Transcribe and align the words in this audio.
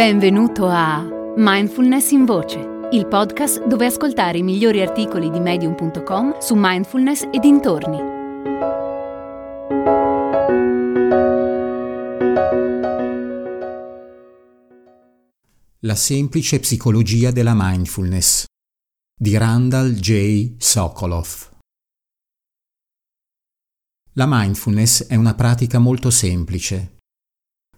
Benvenuto 0.00 0.66
a 0.66 1.06
Mindfulness 1.36 2.12
in 2.12 2.24
Voce, 2.24 2.58
il 2.92 3.06
podcast 3.06 3.66
dove 3.66 3.84
ascoltare 3.84 4.38
i 4.38 4.42
migliori 4.42 4.80
articoli 4.80 5.28
di 5.28 5.38
medium.com 5.40 6.38
su 6.38 6.54
mindfulness 6.56 7.28
e 7.30 7.38
dintorni. 7.38 7.98
La 15.80 15.94
semplice 15.96 16.60
psicologia 16.60 17.30
della 17.30 17.52
mindfulness 17.54 18.46
di 19.14 19.36
Randall 19.36 19.92
J. 19.92 20.54
Sokolov. 20.56 21.50
La 24.14 24.24
mindfulness 24.26 25.08
è 25.08 25.16
una 25.16 25.34
pratica 25.34 25.78
molto 25.78 26.08
semplice 26.08 26.99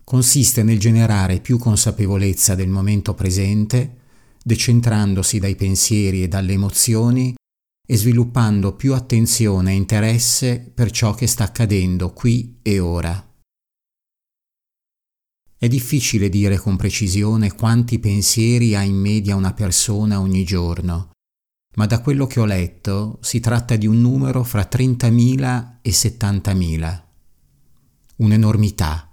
consiste 0.04 0.62
nel 0.62 0.78
generare 0.78 1.40
più 1.40 1.58
consapevolezza 1.58 2.54
del 2.54 2.68
momento 2.68 3.14
presente, 3.14 3.98
decentrandosi 4.42 5.38
dai 5.38 5.56
pensieri 5.56 6.22
e 6.22 6.28
dalle 6.28 6.52
emozioni 6.52 7.34
e 7.86 7.96
sviluppando 7.96 8.74
più 8.74 8.94
attenzione 8.94 9.72
e 9.72 9.76
interesse 9.76 10.60
per 10.60 10.90
ciò 10.90 11.14
che 11.14 11.26
sta 11.26 11.44
accadendo 11.44 12.12
qui 12.12 12.58
e 12.62 12.78
ora. 12.78 13.26
È 15.56 15.68
difficile 15.68 16.28
dire 16.28 16.56
con 16.58 16.76
precisione 16.76 17.52
quanti 17.52 18.00
pensieri 18.00 18.74
ha 18.74 18.82
in 18.82 18.96
media 18.96 19.36
una 19.36 19.52
persona 19.52 20.18
ogni 20.18 20.44
giorno, 20.44 21.10
ma 21.76 21.86
da 21.86 22.00
quello 22.00 22.26
che 22.26 22.40
ho 22.40 22.44
letto 22.44 23.18
si 23.22 23.38
tratta 23.38 23.76
di 23.76 23.86
un 23.86 24.00
numero 24.00 24.42
fra 24.42 24.68
30.000 24.68 25.76
e 25.82 25.90
70.000. 25.90 27.02
Un'enormità. 28.16 29.11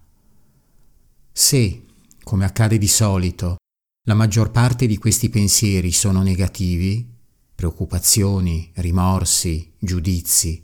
Se, 1.40 1.86
come 2.22 2.44
accade 2.44 2.78
di 2.78 2.90
solito, 2.90 3.56
la 4.08 4.14
maggior 4.14 4.52
parte 4.52 4.86
di 4.88 4.98
questi 4.98 5.30
pensieri 5.30 5.94
sono 5.94 6.22
negativi, 6.22 7.10
preoccupazioni, 7.56 8.70
rimorsi, 8.76 9.72
giudizi, 9.80 10.62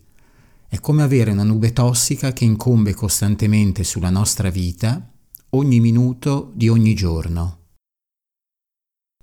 è 0.67 0.77
come 0.81 1.01
avere 1.01 1.31
una 1.31 1.45
nube 1.45 1.71
tossica 1.71 2.33
che 2.33 2.43
incombe 2.43 2.93
costantemente 2.93 3.85
sulla 3.85 4.09
nostra 4.09 4.49
vita 4.49 5.13
ogni 5.51 5.79
minuto 5.79 6.51
di 6.53 6.67
ogni 6.67 6.93
giorno. 6.93 7.67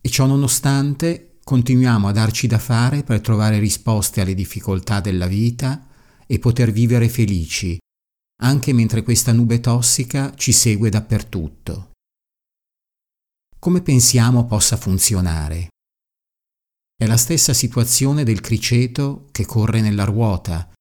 E 0.01 0.09
ciò 0.09 0.25
nonostante 0.25 1.37
continuiamo 1.45 2.09
a 2.09 2.13
darci 2.13 2.47
da 2.47 2.59
fare 2.59 3.03
per 3.03 3.21
trovare 3.21 3.59
risposte 3.59 4.23
alle 4.23 4.35
difficoltà 4.35 5.01
della 5.01 5.27
vita 5.27 5.87
e 6.27 6.39
poter 6.39 6.73
vivere 6.73 7.11
felici, 7.11 7.79
anche 8.43 8.73
mentre 8.73 9.03
questa 9.03 9.33
nube 9.33 9.61
tossica 9.61 10.35
ci 10.35 10.53
segue 10.53 10.91
dappertutto. 10.91 11.93
Come 13.59 13.83
pensiamo 13.83 14.45
possa 14.47 14.77
funzionare? 14.77 15.69
È 16.97 17.07
la 17.07 17.17
stessa 17.17 17.55
situazione 17.55 18.25
del 18.25 18.41
criceto 18.41 19.29
che 19.31 19.47
corre 19.47 19.81
nella 19.81 20.05
ruota. 20.05 20.73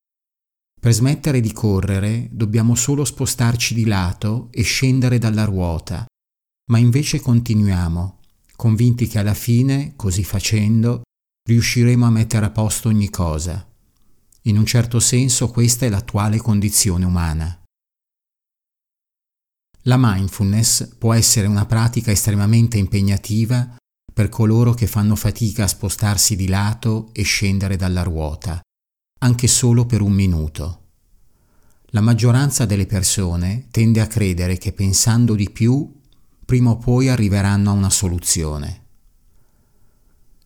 Per 0.80 0.92
smettere 0.92 1.42
di 1.42 1.54
correre 1.54 2.28
dobbiamo 2.32 2.74
solo 2.74 3.06
spostarci 3.06 3.76
di 3.76 3.86
lato 3.86 4.48
e 4.52 4.64
scendere 4.64 5.20
dalla 5.20 5.46
ruota, 5.46 6.06
ma 6.72 6.80
invece 6.80 7.20
continuiamo, 7.20 8.20
convinti 8.56 9.06
che 9.08 9.20
alla 9.20 9.36
fine, 9.36 9.94
così 9.96 10.24
facendo, 10.24 11.04
riusciremo 11.48 12.06
a 12.06 12.10
mettere 12.10 12.48
a 12.48 12.50
posto 12.50 12.88
ogni 12.88 13.10
cosa. 13.12 13.71
In 14.46 14.58
un 14.58 14.66
certo 14.66 15.00
senso 15.00 15.50
questa 15.50 15.86
è 15.86 15.90
l'attuale 15.90 16.38
condizione 16.38 17.06
umana. 17.06 17.64
La 19.84 19.98
mindfulness 20.00 20.96
può 20.98 21.14
essere 21.14 21.46
una 21.46 21.68
pratica 21.68 22.10
estremamente 22.10 22.80
impegnativa 22.80 23.76
per 24.12 24.30
coloro 24.30 24.74
che 24.74 24.88
fanno 24.88 25.16
fatica 25.16 25.66
a 25.66 25.68
spostarsi 25.68 26.36
di 26.36 26.48
lato 26.48 27.10
e 27.14 27.22
scendere 27.22 27.76
dalla 27.76 28.02
ruota, 28.02 28.60
anche 29.20 29.46
solo 29.46 29.86
per 29.86 30.02
un 30.02 30.12
minuto. 30.12 30.80
La 31.94 32.02
maggioranza 32.02 32.66
delle 32.66 32.88
persone 32.88 33.68
tende 33.70 34.02
a 34.02 34.08
credere 34.08 34.58
che 34.58 34.74
pensando 34.74 35.36
di 35.36 35.52
più, 35.52 36.00
prima 36.44 36.72
o 36.72 36.78
poi 36.78 37.10
arriveranno 37.10 37.70
a 37.70 37.74
una 37.74 37.92
soluzione. 37.92 38.86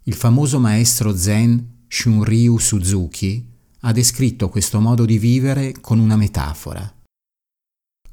Il 0.04 0.16
famoso 0.16 0.60
maestro 0.60 1.16
zen 1.16 1.84
Shunryu 1.88 2.58
Suzuki 2.58 3.54
ha 3.86 3.92
descritto 3.92 4.50
questo 4.50 4.80
modo 4.80 5.06
di 5.06 5.20
vivere 5.20 5.80
con 5.80 6.00
una 6.00 6.16
metafora, 6.16 6.92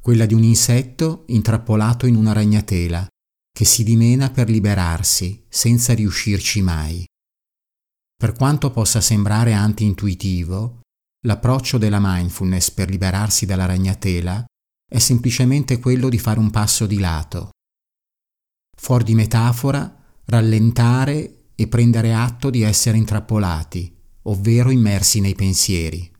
quella 0.00 0.26
di 0.26 0.34
un 0.34 0.42
insetto 0.42 1.24
intrappolato 1.28 2.04
in 2.04 2.14
una 2.14 2.34
ragnatela 2.34 3.06
che 3.50 3.64
si 3.64 3.82
dimena 3.82 4.30
per 4.30 4.50
liberarsi 4.50 5.46
senza 5.48 5.94
riuscirci 5.94 6.60
mai. 6.60 7.06
Per 8.14 8.34
quanto 8.34 8.70
possa 8.70 9.00
sembrare 9.00 9.54
anti-intuitivo, 9.54 10.80
l'approccio 11.26 11.78
della 11.78 12.00
mindfulness 12.00 12.70
per 12.70 12.90
liberarsi 12.90 13.46
dalla 13.46 13.66
ragnatela 13.66 14.44
è 14.86 14.98
semplicemente 14.98 15.78
quello 15.78 16.10
di 16.10 16.18
fare 16.18 16.38
un 16.38 16.50
passo 16.50 16.86
di 16.86 16.98
lato. 16.98 17.50
Fuori 18.76 19.04
di 19.04 19.14
metafora, 19.14 20.04
rallentare 20.26 21.44
e 21.54 21.66
prendere 21.66 22.12
atto 22.12 22.50
di 22.50 22.60
essere 22.60 22.98
intrappolati, 22.98 24.00
ovvero 24.22 24.70
immersi 24.70 25.20
nei 25.20 25.34
pensieri. 25.34 26.10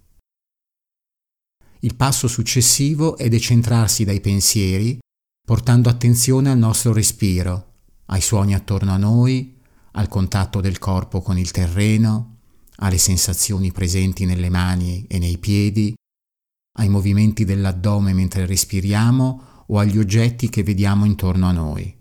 Il 1.80 1.96
passo 1.96 2.28
successivo 2.28 3.16
è 3.16 3.28
decentrarsi 3.28 4.04
dai 4.04 4.20
pensieri, 4.20 4.98
portando 5.44 5.88
attenzione 5.88 6.50
al 6.50 6.58
nostro 6.58 6.92
respiro, 6.92 7.72
ai 8.06 8.20
suoni 8.20 8.54
attorno 8.54 8.92
a 8.92 8.96
noi, 8.96 9.58
al 9.92 10.08
contatto 10.08 10.60
del 10.60 10.78
corpo 10.78 11.20
con 11.20 11.38
il 11.38 11.50
terreno, 11.50 12.38
alle 12.76 12.98
sensazioni 12.98 13.72
presenti 13.72 14.24
nelle 14.24 14.48
mani 14.48 15.04
e 15.08 15.18
nei 15.18 15.38
piedi, 15.38 15.94
ai 16.78 16.88
movimenti 16.88 17.44
dell'addome 17.44 18.12
mentre 18.12 18.46
respiriamo 18.46 19.64
o 19.66 19.78
agli 19.78 19.98
oggetti 19.98 20.48
che 20.48 20.62
vediamo 20.62 21.04
intorno 21.04 21.46
a 21.46 21.52
noi 21.52 22.00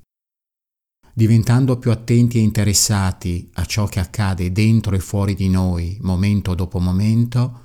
diventando 1.22 1.78
più 1.78 1.92
attenti 1.92 2.40
e 2.40 2.42
interessati 2.42 3.48
a 3.54 3.66
ciò 3.66 3.86
che 3.86 4.00
accade 4.00 4.52
dentro 4.52 4.96
e 4.96 5.00
fuori 5.00 5.36
di 5.36 5.50
noi, 5.50 5.96
momento 6.02 6.56
dopo 6.56 6.80
momento, 6.80 7.60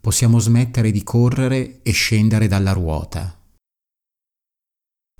possiamo 0.00 0.38
smettere 0.38 0.90
di 0.90 1.02
correre 1.02 1.82
e 1.82 1.92
scendere 1.92 2.48
dalla 2.48 2.72
ruota. 2.72 3.38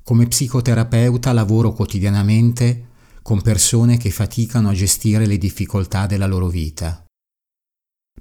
Come 0.03 0.25
psicoterapeuta 0.25 1.33
lavoro 1.33 1.73
quotidianamente 1.73 2.87
con 3.21 3.41
persone 3.41 3.97
che 3.97 4.09
faticano 4.09 4.69
a 4.69 4.73
gestire 4.73 5.27
le 5.27 5.37
difficoltà 5.37 6.07
della 6.07 6.25
loro 6.25 6.47
vita. 6.47 7.05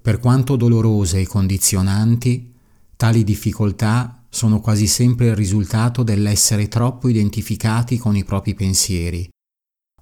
Per 0.03 0.19
quanto 0.19 0.56
dolorose 0.56 1.21
e 1.21 1.27
condizionanti, 1.27 2.53
tali 2.94 3.25
difficoltà 3.25 4.27
sono 4.28 4.61
quasi 4.61 4.87
sempre 4.87 5.28
il 5.28 5.34
risultato 5.34 6.03
dell'essere 6.03 6.69
troppo 6.69 7.09
identificati 7.09 7.97
con 7.97 8.15
i 8.16 8.22
propri 8.22 8.55
pensieri 8.55 9.31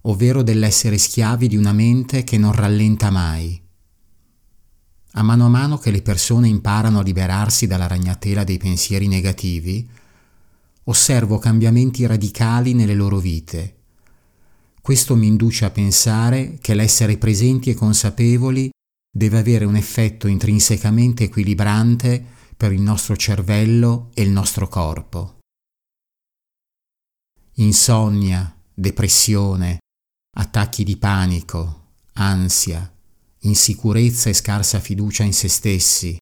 ovvero 0.02 0.42
dell'essere 0.42 0.98
schiavi 0.98 1.48
di 1.48 1.56
una 1.56 1.72
mente 1.72 2.24
che 2.24 2.38
non 2.38 2.52
rallenta 2.52 3.10
mai. 3.10 3.60
A 5.14 5.22
mano 5.22 5.46
a 5.46 5.48
mano 5.48 5.78
che 5.78 5.90
le 5.90 6.02
persone 6.02 6.48
imparano 6.48 7.00
a 7.00 7.02
liberarsi 7.02 7.66
dalla 7.66 7.88
ragnatela 7.88 8.44
dei 8.44 8.58
pensieri 8.58 9.08
negativi, 9.08 9.88
osservo 10.84 11.38
cambiamenti 11.38 12.06
radicali 12.06 12.74
nelle 12.74 12.94
loro 12.94 13.18
vite. 13.18 13.76
Questo 14.80 15.16
mi 15.16 15.26
induce 15.26 15.64
a 15.64 15.70
pensare 15.70 16.58
che 16.60 16.74
l'essere 16.74 17.18
presenti 17.18 17.70
e 17.70 17.74
consapevoli 17.74 18.70
deve 19.12 19.38
avere 19.38 19.64
un 19.64 19.76
effetto 19.76 20.28
intrinsecamente 20.28 21.24
equilibrante 21.24 22.24
per 22.56 22.72
il 22.72 22.80
nostro 22.80 23.16
cervello 23.16 24.10
e 24.14 24.22
il 24.22 24.30
nostro 24.30 24.68
corpo. 24.68 25.38
Insonnia, 27.54 28.54
depressione, 28.72 29.78
attacchi 30.40 30.84
di 30.84 30.96
panico, 30.96 31.88
ansia, 32.14 32.90
insicurezza 33.40 34.30
e 34.30 34.32
scarsa 34.32 34.80
fiducia 34.80 35.22
in 35.22 35.34
se 35.34 35.48
stessi, 35.48 36.16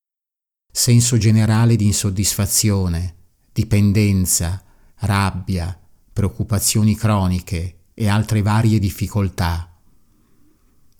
senso 0.73 1.17
generale 1.19 1.77
di 1.77 1.87
insoddisfazione, 1.87 3.15
dipendenza, 3.53 4.63
rabbia, 4.97 5.79
preoccupazioni 6.13 6.97
croniche 6.97 7.79
e 7.95 8.09
altre 8.09 8.43
varie 8.43 8.81
difficoltà. 8.81 9.73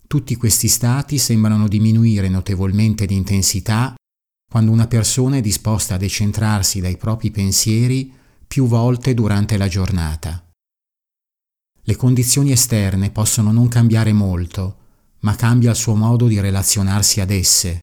Tutti 0.07 0.35
questi 0.37 0.69
stati 0.69 1.17
sembrano 1.17 1.67
diminuire 1.67 2.29
notevolmente 2.29 3.05
di 3.05 3.15
intensità 3.15 3.95
quando 4.49 4.71
una 4.71 4.87
persona 4.87 5.35
è 5.35 5.41
disposta 5.41 5.95
a 5.95 5.97
decentrarsi 5.97 6.79
dai 6.79 6.95
propri 6.95 7.31
pensieri 7.31 8.11
più 8.47 8.65
volte 8.65 9.13
durante 9.13 9.57
la 9.57 9.67
giornata. 9.67 10.48
Le 11.89 11.95
condizioni 11.95 12.51
esterne 12.51 13.09
possono 13.09 13.51
non 13.51 13.67
cambiare 13.67 14.13
molto, 14.13 14.77
ma 15.21 15.33
cambia 15.33 15.71
il 15.71 15.75
suo 15.75 15.95
modo 15.95 16.27
di 16.27 16.39
relazionarsi 16.39 17.19
ad 17.19 17.31
esse. 17.31 17.79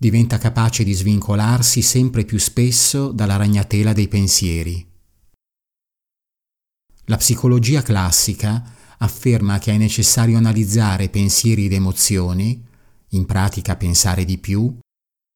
Diventa 0.00 0.38
capace 0.38 0.82
di 0.82 0.94
svincolarsi 0.94 1.82
sempre 1.82 2.24
più 2.24 2.38
spesso 2.38 3.12
dalla 3.12 3.36
ragnatela 3.36 3.92
dei 3.92 4.08
pensieri. 4.08 4.88
La 7.04 7.18
psicologia 7.18 7.82
classica 7.82 8.64
afferma 8.96 9.58
che 9.58 9.72
è 9.72 9.76
necessario 9.76 10.38
analizzare 10.38 11.10
pensieri 11.10 11.66
ed 11.66 11.74
emozioni, 11.74 12.64
in 13.10 13.26
pratica 13.26 13.76
pensare 13.76 14.24
di 14.24 14.38
più, 14.38 14.74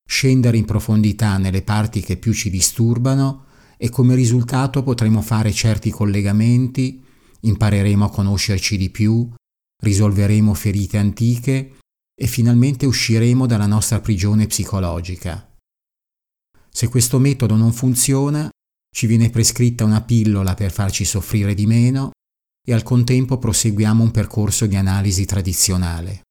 scendere 0.09 0.56
in 0.56 0.65
profondità 0.65 1.37
nelle 1.37 1.61
parti 1.61 2.01
che 2.01 2.17
più 2.17 2.33
ci 2.33 2.49
disturbano 2.49 3.45
e 3.77 3.91
come 3.91 4.15
risultato 4.15 4.83
potremo 4.83 5.21
fare 5.21 5.53
certi 5.53 5.91
collegamenti, 5.91 7.09
impareremo 7.41 8.05
a 8.05 8.11
conoscerci 8.11 8.77
di 8.77 8.91
più, 8.91 9.29
risolveremo 9.83 10.53
ferite 10.55 10.99
antiche 10.99 11.79
e 12.15 12.27
finalmente 12.27 12.87
usciremo 12.87 13.47
dalla 13.47 13.67
nostra 13.67 14.01
prigione 14.01 14.47
psicologica. 14.47 15.47
Se 16.71 16.89
questo 16.89 17.19
metodo 17.19 17.57
non 17.57 17.73
funziona, 17.73 18.49
ci 18.95 19.07
viene 19.07 19.31
prescritta 19.31 19.85
una 19.85 20.03
pillola 20.03 20.55
per 20.55 20.71
farci 20.71 21.05
soffrire 21.05 21.55
di 21.55 21.67
meno 21.67 22.11
e 22.67 22.73
al 22.73 22.83
contempo 22.83 23.39
proseguiamo 23.39 24.03
un 24.03 24.11
percorso 24.11 24.67
di 24.67 24.77
analisi 24.77 25.25
tradizionale. 25.25 26.23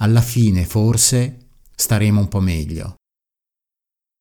Alla 0.00 0.22
fine, 0.22 0.64
forse, 0.64 1.50
staremo 1.74 2.20
un 2.20 2.28
po' 2.28 2.40
meglio. 2.40 2.96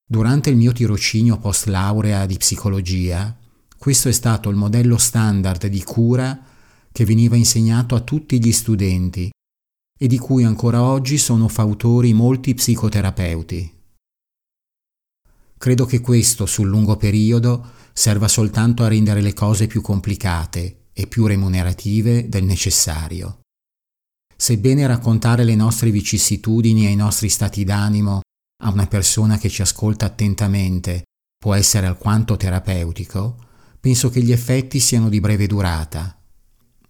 Durante 0.08 0.50
il 0.50 0.58
mio 0.58 0.74
tirocinio 0.74 1.38
post 1.40 1.68
laurea 1.68 2.26
di 2.26 2.38
psicologia, 2.38 3.36
questo 3.81 4.10
è 4.10 4.12
stato 4.12 4.51
il 4.51 4.56
modello 4.56 4.95
standard 4.95 5.66
di 5.66 5.81
cura 5.83 6.39
che 6.92 7.04
veniva 7.04 7.36
insegnato 7.36 7.95
a 7.95 8.01
tutti 8.01 8.39
gli 8.39 8.51
studenti 8.51 9.31
e 10.00 10.07
di 10.07 10.19
cui 10.19 10.44
ancora 10.44 10.83
oggi 10.83 11.18
sono 11.18 11.48
fautori 11.48 12.13
molti 12.13 12.54
psicoterapeuti. 12.54 13.74
Credo 15.57 15.86
che 15.88 16.00
questo 16.00 16.45
sul 16.45 16.68
lungo 16.68 16.95
periodo 16.95 17.72
serva 17.92 18.28
soltanto 18.28 18.83
a 18.83 18.88
rendere 18.88 19.19
le 19.19 19.33
cose 19.33 19.66
più 19.66 19.81
complicate 19.81 20.89
e 20.94 21.07
più 21.07 21.25
remunerative 21.25 22.30
del 22.30 22.44
necessario. 22.44 23.39
Sebbene 24.38 24.86
raccontare 24.86 25.44
le 25.44 25.56
nostre 25.56 25.89
vicissitudini 25.89 26.86
e 26.86 26.92
i 26.92 26.95
nostri 26.95 27.30
stati 27.30 27.63
d'animo 27.63 28.22
a 28.63 28.69
una 28.69 28.86
persona 28.86 29.39
che 29.39 29.50
ci 29.50 29.63
ascolta 29.63 30.06
attentamente 30.06 31.01
può 31.36 31.56
essere 31.56 31.88
alquanto 31.88 32.38
terapeutico, 32.38 33.50
penso 33.81 34.10
che 34.10 34.22
gli 34.22 34.31
effetti 34.31 34.80
siano 34.80 35.10
di 35.10 35.19
breve 35.19 35.48
durata, 35.48 36.18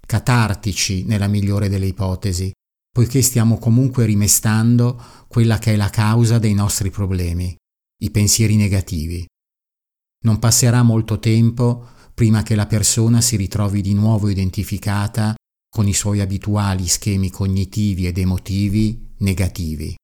catartici 0.05 1.05
nella 1.05 1.27
migliore 1.27 1.69
delle 1.69 1.87
ipotesi, 1.87 2.51
poiché 2.91 3.21
stiamo 3.21 3.57
comunque 3.57 4.05
rimestando 4.05 5.01
quella 5.29 5.57
che 5.57 5.73
è 5.73 5.75
la 5.77 5.89
causa 5.89 6.37
dei 6.37 6.53
nostri 6.53 6.91
problemi, 6.91 7.55
i 8.03 8.11
pensieri 8.11 8.57
negativi. 8.57 9.25
Non 10.25 10.37
passerà 10.37 10.83
molto 10.83 11.17
tempo 11.17 11.87
prima 12.13 12.43
che 12.43 12.55
la 12.55 12.67
persona 12.67 13.21
si 13.21 13.37
ritrovi 13.37 13.81
di 13.81 13.93
nuovo 13.93 14.27
identificata 14.27 15.33
con 15.73 15.87
i 15.87 15.93
suoi 15.93 16.19
abituali 16.19 16.85
schemi 16.85 17.29
cognitivi 17.29 18.05
ed 18.05 18.17
emotivi 18.17 19.13
negativi. 19.19 19.95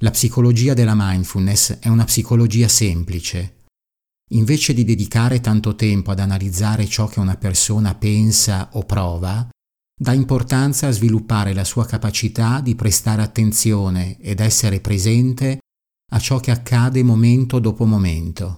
La 0.00 0.10
psicologia 0.10 0.74
della 0.74 0.94
mindfulness 0.94 1.78
è 1.78 1.88
una 1.88 2.04
psicologia 2.04 2.68
semplice. 2.68 3.57
Invece 4.32 4.74
di 4.74 4.84
dedicare 4.84 5.40
tanto 5.40 5.74
tempo 5.74 6.10
ad 6.10 6.20
analizzare 6.20 6.86
ciò 6.86 7.06
che 7.06 7.20
una 7.20 7.36
persona 7.36 7.94
pensa 7.94 8.70
o 8.72 8.84
prova, 8.84 9.48
dà 9.98 10.12
importanza 10.12 10.88
a 10.88 10.90
sviluppare 10.90 11.54
la 11.54 11.64
sua 11.64 11.86
capacità 11.86 12.60
di 12.60 12.74
prestare 12.74 13.22
attenzione 13.22 14.18
ed 14.20 14.40
essere 14.40 14.80
presente 14.80 15.58
a 16.12 16.18
ciò 16.18 16.40
che 16.40 16.50
accade 16.50 17.02
momento 17.02 17.58
dopo 17.58 17.84
momento. 17.84 18.56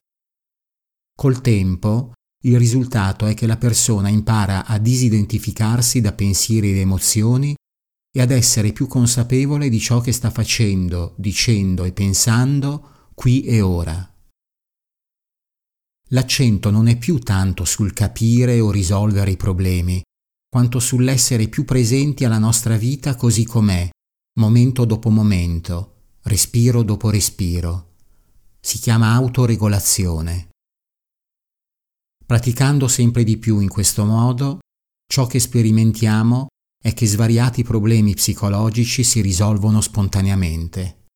Col 1.16 1.40
tempo, 1.40 2.12
il 2.44 2.58
risultato 2.58 3.26
è 3.26 3.34
che 3.34 3.46
la 3.46 3.56
persona 3.56 4.08
impara 4.08 4.66
a 4.66 4.78
disidentificarsi 4.78 6.00
da 6.00 6.12
pensieri 6.12 6.70
ed 6.70 6.78
emozioni 6.78 7.54
e 8.12 8.20
ad 8.20 8.30
essere 8.30 8.72
più 8.72 8.86
consapevole 8.86 9.68
di 9.68 9.78
ciò 9.78 10.00
che 10.00 10.12
sta 10.12 10.30
facendo, 10.30 11.14
dicendo 11.16 11.84
e 11.84 11.92
pensando 11.92 13.10
qui 13.14 13.42
e 13.42 13.60
ora. 13.60 14.09
L'accento 16.12 16.70
non 16.70 16.88
è 16.88 16.96
più 16.96 17.18
tanto 17.18 17.64
sul 17.64 17.92
capire 17.92 18.58
o 18.58 18.70
risolvere 18.72 19.30
i 19.30 19.36
problemi, 19.36 20.02
quanto 20.48 20.80
sull'essere 20.80 21.46
più 21.46 21.64
presenti 21.64 22.24
alla 22.24 22.38
nostra 22.38 22.76
vita 22.76 23.14
così 23.14 23.44
com'è, 23.44 23.88
momento 24.40 24.84
dopo 24.84 25.08
momento, 25.10 26.16
respiro 26.22 26.82
dopo 26.82 27.10
respiro. 27.10 27.94
Si 28.58 28.78
chiama 28.78 29.12
autoregolazione. 29.12 30.48
Praticando 32.26 32.88
sempre 32.88 33.22
di 33.22 33.38
più 33.38 33.60
in 33.60 33.68
questo 33.68 34.04
modo, 34.04 34.58
ciò 35.06 35.26
che 35.26 35.38
sperimentiamo 35.38 36.48
è 36.82 36.92
che 36.92 37.06
svariati 37.06 37.62
problemi 37.62 38.14
psicologici 38.14 39.04
si 39.04 39.20
risolvono 39.20 39.80
spontaneamente. 39.80 41.06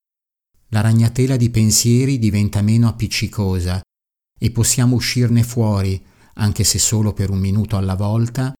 La 0.68 0.80
ragnatela 0.80 1.36
di 1.36 1.50
pensieri 1.50 2.18
diventa 2.18 2.62
meno 2.62 2.86
appiccicosa 2.86 3.80
e 4.38 4.50
possiamo 4.50 4.96
uscirne 4.96 5.42
fuori, 5.42 6.02
anche 6.34 6.64
se 6.64 6.78
solo 6.78 7.12
per 7.12 7.30
un 7.30 7.38
minuto 7.38 7.76
alla 7.76 7.94
volta, 7.94 8.52